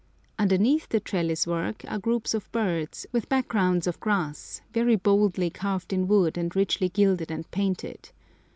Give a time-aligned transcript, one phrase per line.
[0.39, 5.93] Underneath the trellis work are groups of birds, with backgrounds of grass, very boldly carved
[5.93, 8.09] in wood and richly gilded and painted.